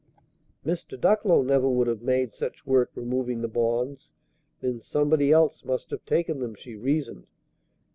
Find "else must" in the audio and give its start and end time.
5.31-5.91